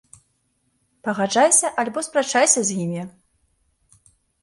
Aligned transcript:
Пагаджайся 1.09 1.73
альбо 1.85 1.99
спрачайся 2.09 2.61
з 2.71 2.83
імі! 2.89 3.01